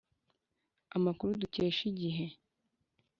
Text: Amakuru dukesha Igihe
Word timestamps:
Amakuru 0.95 1.39
dukesha 1.41 1.83
Igihe 1.91 2.25